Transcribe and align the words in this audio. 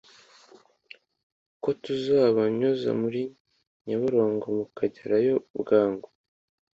ko 1.63 1.69
tuzabanyuza 1.83 2.89
muri 3.01 3.21
Nyabarongo 3.85 4.45
mukagerayo 4.57 5.35
bwangu 5.59 6.07